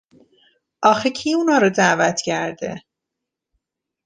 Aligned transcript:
آخه 0.81 1.09
کی 1.09 1.31
اونارو 1.33 1.69
دعوت 1.69 2.21
کرده! 2.21 2.83